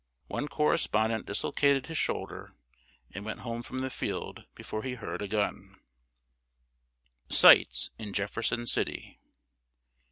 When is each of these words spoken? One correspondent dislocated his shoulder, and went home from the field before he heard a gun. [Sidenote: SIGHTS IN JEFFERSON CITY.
One 0.29 0.47
correspondent 0.47 1.27
dislocated 1.27 1.85
his 1.85 1.97
shoulder, 1.99 2.55
and 3.11 3.23
went 3.23 3.41
home 3.41 3.61
from 3.61 3.81
the 3.81 3.91
field 3.91 4.45
before 4.55 4.81
he 4.81 4.95
heard 4.95 5.21
a 5.21 5.27
gun. 5.27 5.79
[Sidenote: 7.29 7.67
SIGHTS 7.69 7.89
IN 7.99 8.11
JEFFERSON 8.13 8.65
CITY. 8.65 9.19